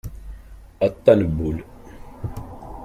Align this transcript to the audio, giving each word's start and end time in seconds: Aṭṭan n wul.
Aṭṭan 0.87 1.19
n 1.29 1.31
wul. 1.35 1.57